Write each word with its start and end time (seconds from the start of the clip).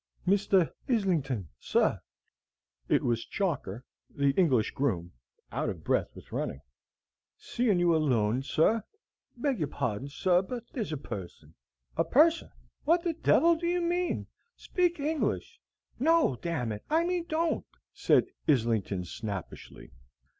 "Mister 0.25 0.73
Hislington, 0.87 1.49
sir!" 1.59 2.01
It 2.89 3.03
was 3.03 3.23
Chalker, 3.23 3.83
the 4.09 4.31
English 4.31 4.71
groom, 4.71 5.11
out 5.51 5.69
of 5.69 5.83
breath 5.83 6.09
with 6.15 6.31
running. 6.31 6.61
"Seein' 7.37 7.77
you 7.77 7.95
alone, 7.95 8.41
sir, 8.41 8.83
beg 9.37 9.59
your 9.59 9.67
pardon, 9.67 10.09
sir, 10.09 10.41
but 10.41 10.63
there's 10.73 10.91
a 10.91 10.97
person" 10.97 11.53
"A 11.97 12.03
person! 12.03 12.49
what 12.83 13.03
the 13.03 13.13
devil 13.13 13.53
do 13.55 13.67
you 13.67 13.79
mean? 13.79 14.25
Speak 14.55 14.99
English 14.99 15.59
no, 15.99 16.35
damn 16.41 16.71
it, 16.71 16.83
I 16.89 17.05
mean 17.05 17.25
don't," 17.29 17.67
said 17.93 18.25
Islington, 18.47 19.05
snappishly. 19.05 19.91